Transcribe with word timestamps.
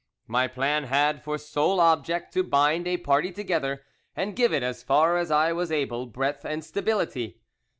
"My 0.25 0.47
plan 0.47 0.85
had 0.85 1.23
for 1.23 1.37
sole 1.37 1.79
object 1.79 2.33
to 2.33 2.41
bind 2.41 2.87
a 2.87 2.97
party 2.97 3.31
together, 3.31 3.83
and 4.15 4.35
give 4.35 4.51
it 4.51 4.63
as 4.63 4.81
far 4.81 5.15
as 5.19 5.29
I 5.29 5.51
was 5.53 5.71
able 5.71 6.07
breadth 6.07 6.43
and 6.43 6.65
stability. 6.65 7.39